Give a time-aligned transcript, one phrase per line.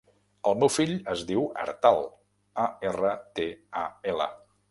[0.51, 2.01] El meu fill es diu Artal:
[2.63, 3.11] a, erra,
[3.41, 3.47] te,
[3.85, 4.31] a, ela.